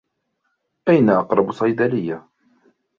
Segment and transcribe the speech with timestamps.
[0.89, 2.23] أين أقرب صيدلية؟